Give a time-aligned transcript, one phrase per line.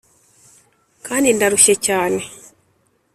[1.05, 2.21] kandi ndarushye cyane